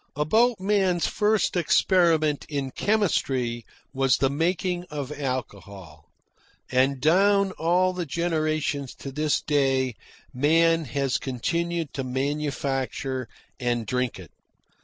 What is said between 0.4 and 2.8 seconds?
man's first experiment in